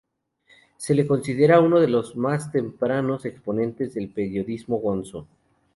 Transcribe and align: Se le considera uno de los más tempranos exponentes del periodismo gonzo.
Se 0.77 0.95
le 0.95 1.05
considera 1.05 1.59
uno 1.59 1.79
de 1.79 1.87
los 1.87 2.15
más 2.15 2.51
tempranos 2.51 3.23
exponentes 3.25 3.93
del 3.93 4.09
periodismo 4.09 4.77
gonzo. 4.79 5.27